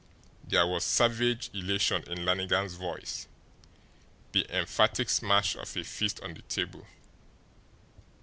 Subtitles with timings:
[0.43, 3.27] There was savage elation in Lannigan's voice,
[4.31, 6.87] the emphatic smash of a fist on the table.